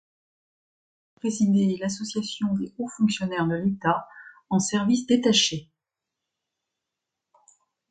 [0.01, 4.07] Il a présidé l'Association des hauts fonctionnaires de l'État
[4.49, 5.69] en service détaché.